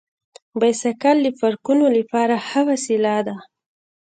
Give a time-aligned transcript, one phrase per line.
[0.59, 3.35] بایسکل د پارکونو لپاره ښه وسیله ده.